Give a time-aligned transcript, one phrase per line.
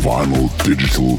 [0.00, 1.18] Vinyl, digital,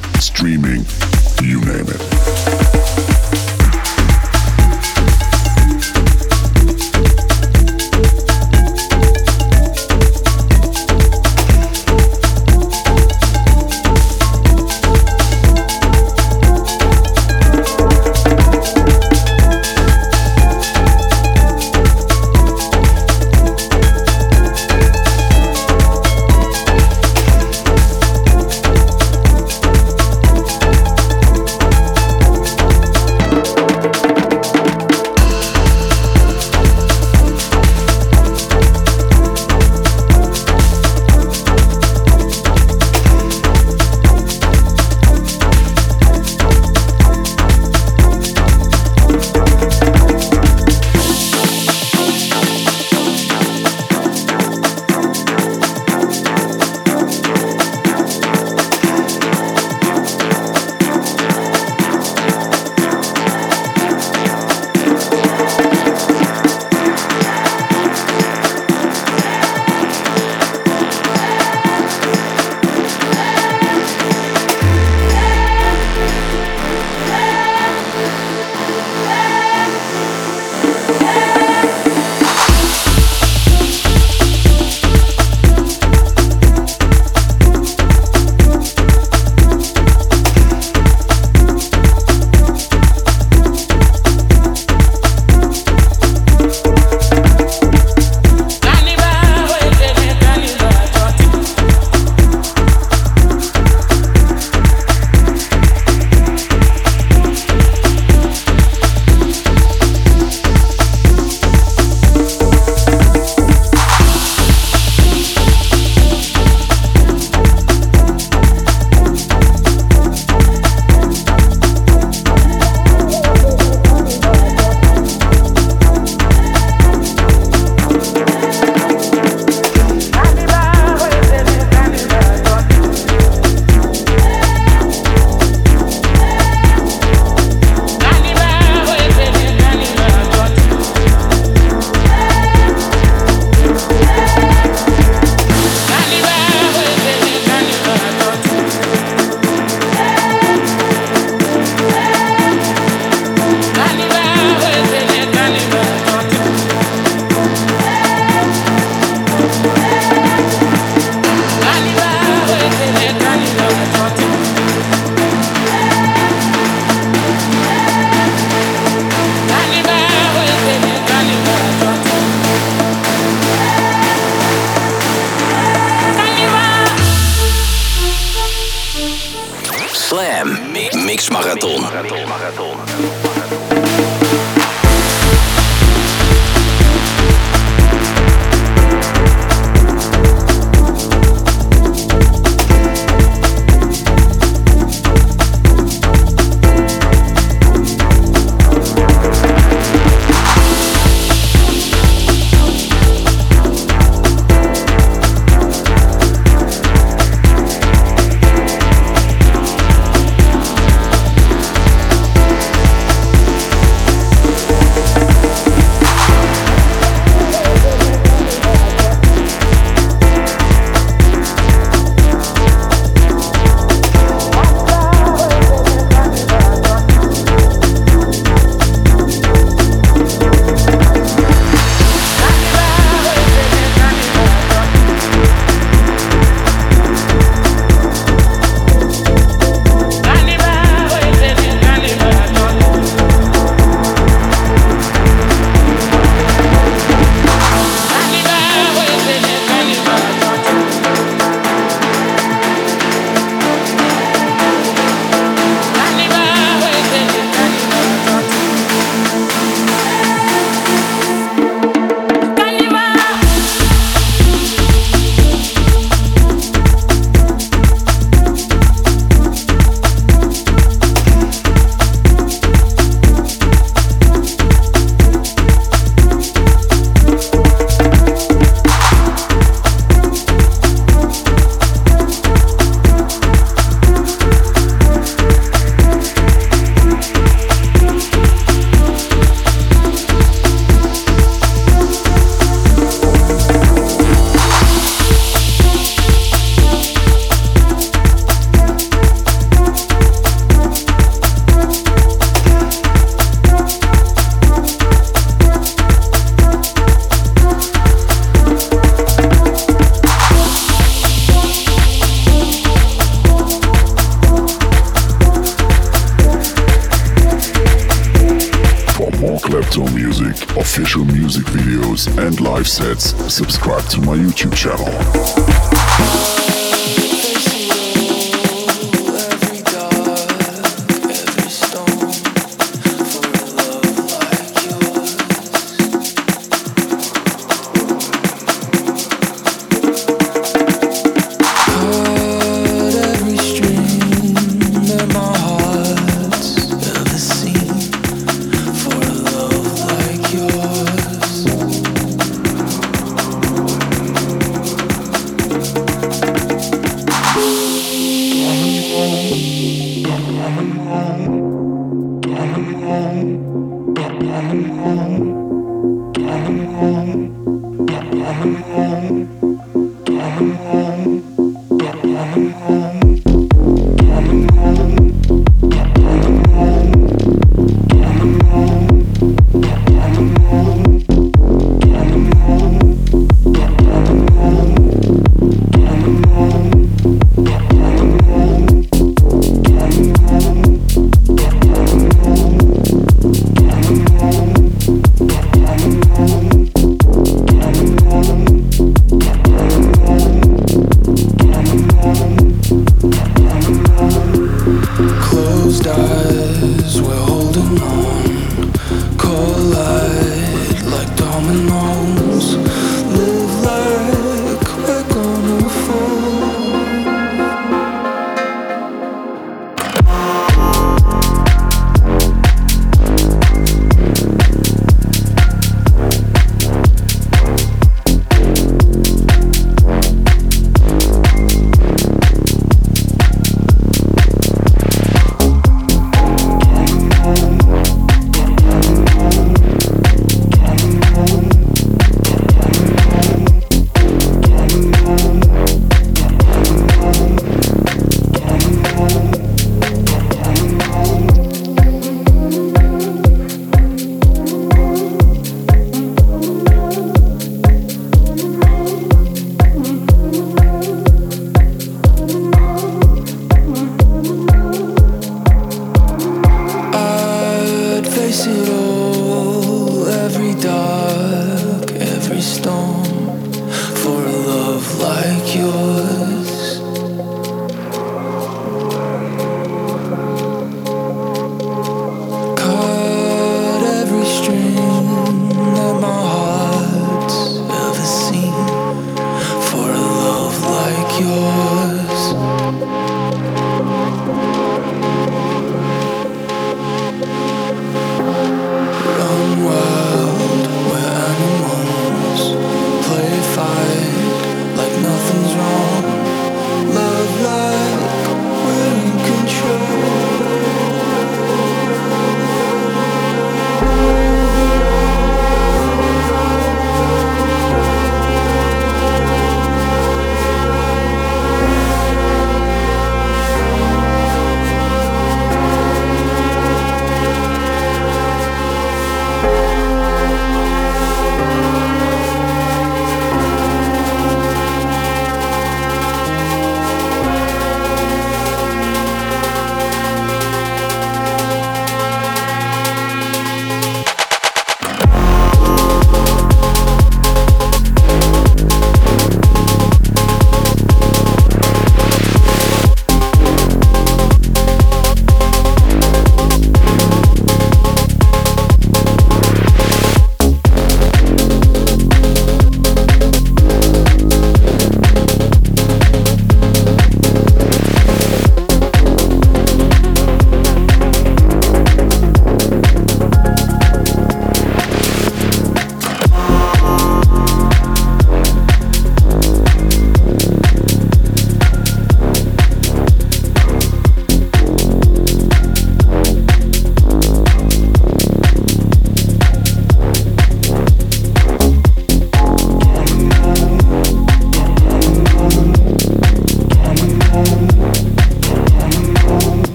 [324.12, 325.21] to my YouTube channel.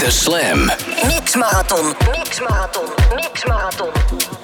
[0.00, 0.66] The Slam.
[1.06, 1.94] Mix Marathon.
[2.10, 3.16] Mix Marathon.
[3.16, 4.39] Mix Marathon.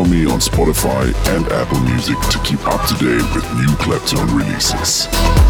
[0.00, 4.34] Follow me on Spotify and Apple Music to keep up to date with new Claptone
[4.34, 5.49] releases.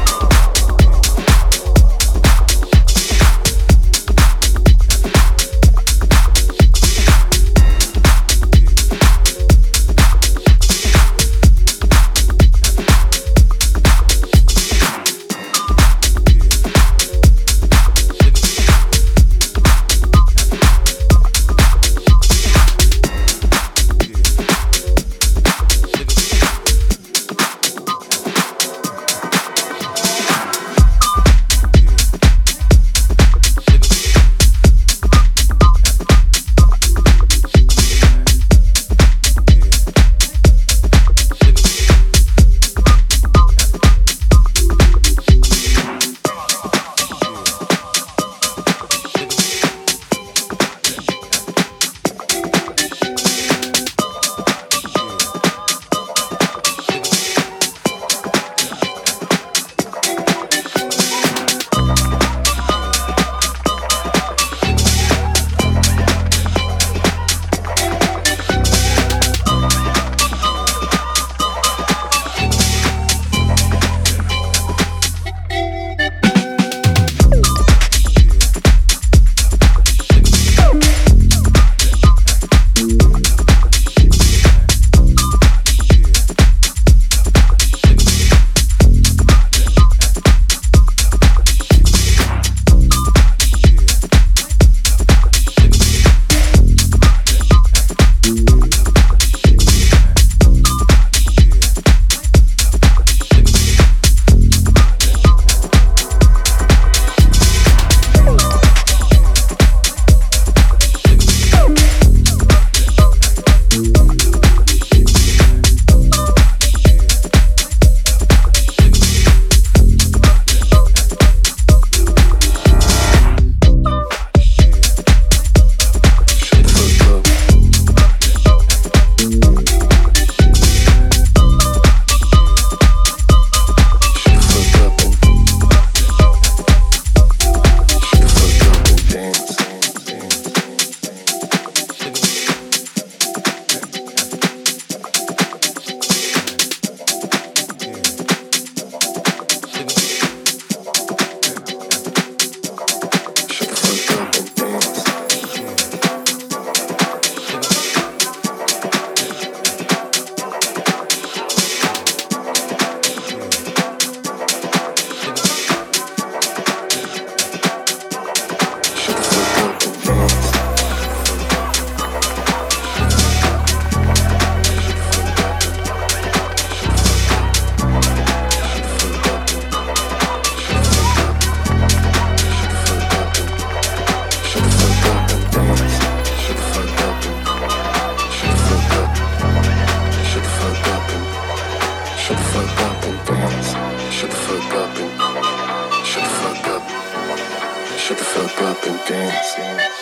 [198.63, 200.00] up and dance.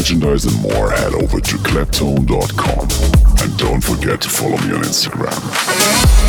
[0.00, 2.88] Merchandise, and more, head over to claptone.com.
[3.42, 6.19] And don't forget to follow me on Instagram.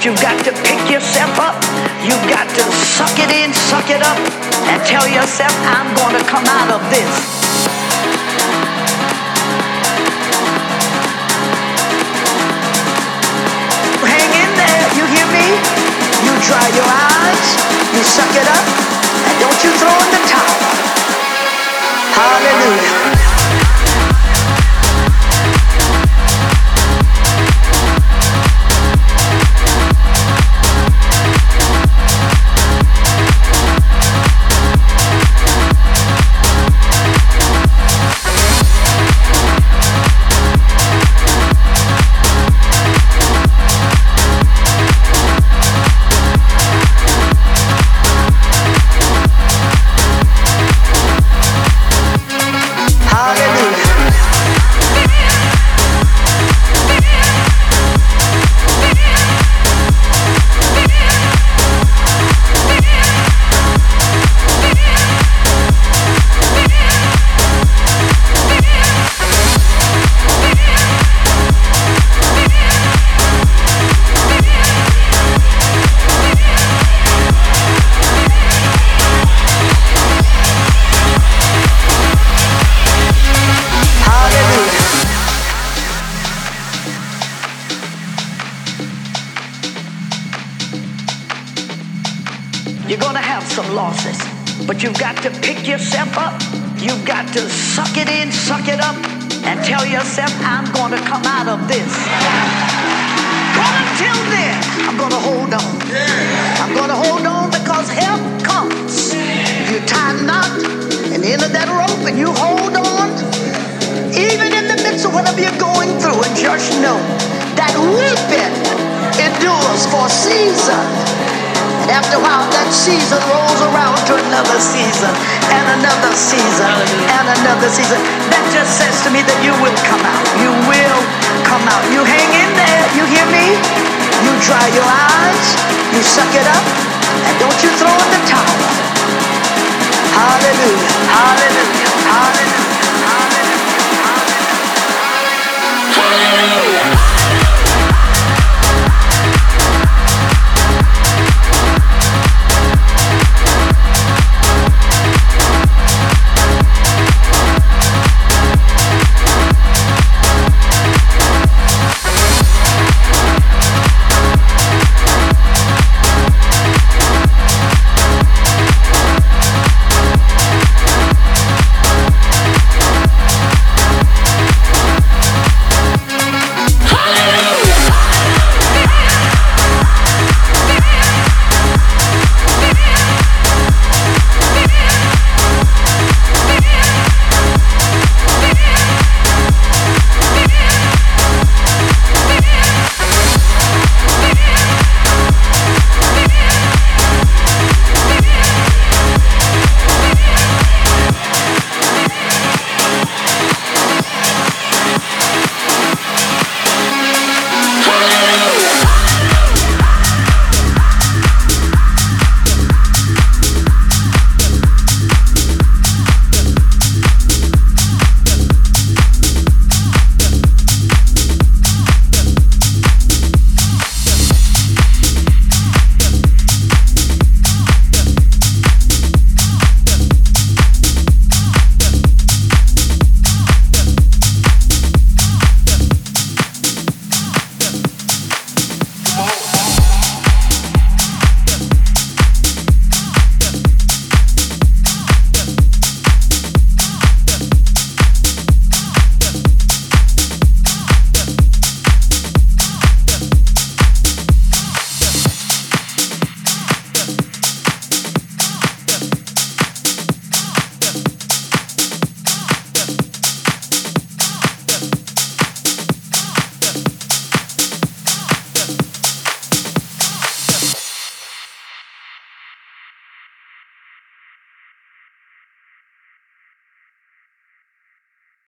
[0.00, 1.60] But you've got to pick yourself up.
[2.00, 4.16] You've got to suck it in, suck it up,
[4.72, 7.12] and tell yourself, I'm going to come out of this.
[14.00, 15.46] Hang in there, you hear me?
[16.24, 17.48] You dry your eyes,
[17.92, 18.66] you suck it up,
[19.28, 20.60] and don't you throw in the towel.
[22.16, 23.19] Hallelujah.